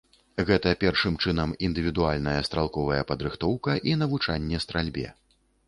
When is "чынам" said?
1.25-1.53